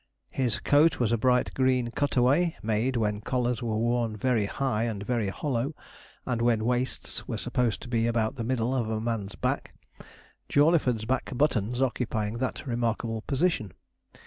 His 0.31 0.57
coat 0.59 0.99
was 0.99 1.11
a 1.11 1.17
bright 1.19 1.53
green 1.53 1.91
cut 1.91 2.17
away 2.17 2.55
made 2.63 2.95
when 2.95 3.21
collars 3.21 3.61
were 3.61 3.77
worn 3.77 4.17
very 4.17 4.47
high 4.47 4.85
and 4.85 5.03
very 5.03 5.27
hollow, 5.29 5.75
and 6.25 6.41
when 6.41 6.65
waists 6.65 7.27
were 7.27 7.37
supposed 7.37 7.83
to 7.83 7.87
be 7.87 8.07
about 8.07 8.35
the 8.35 8.43
middle 8.43 8.73
of 8.73 8.89
a 8.89 8.99
man's 8.99 9.35
back, 9.35 9.75
Jawleyford's 10.49 11.05
back 11.05 11.37
buttons 11.37 11.83
occupying 11.83 12.39
that 12.39 12.65
remarkable 12.65 13.21
position. 13.27 13.73